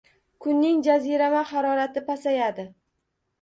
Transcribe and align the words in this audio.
Kunning 0.45 0.79
jazirama 0.87 1.43
harorati 1.51 2.05
pasayadi. 2.09 2.67